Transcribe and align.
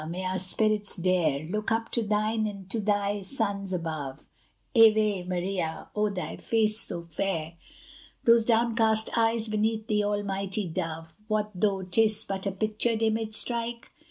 may 0.07 0.25
our 0.25 0.39
spirits 0.39 0.95
dare 0.95 1.43
Look 1.45 1.71
up 1.71 1.91
to 1.91 2.01
thine 2.01 2.47
and 2.47 2.67
to 2.71 2.79
thy 2.79 3.21
Son's 3.21 3.71
above! 3.71 4.25
Ave 4.75 5.25
Maria! 5.25 5.89
oh 5.95 6.09
that 6.09 6.41
face 6.41 6.79
so 6.79 7.03
fair! 7.03 7.53
Those 8.23 8.43
downcast 8.43 9.15
eyes 9.15 9.47
beneath 9.47 9.85
the 9.85 10.03
Almighty 10.03 10.67
Dove 10.67 11.15
What 11.27 11.51
though 11.53 11.83
'tis 11.83 12.23
but 12.27 12.47
a 12.47 12.51
pictured 12.51 13.03
image 13.03 13.35
strike? 13.35 13.91